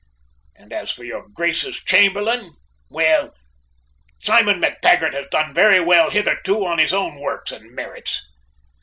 And 0.55 0.73
as 0.73 0.89
for 0.89 1.03
your 1.03 1.29
Grace's 1.29 1.75
Chamberlain 1.77 2.55
well, 2.89 3.35
Simon 4.17 4.59
MacTaggart 4.59 5.13
has 5.13 5.27
done 5.29 5.53
very 5.53 5.79
well 5.79 6.09
hitherto 6.09 6.65
on 6.65 6.79
his 6.79 6.91
own 6.91 7.19
works 7.19 7.51
and 7.51 7.69
merits." 7.75 8.27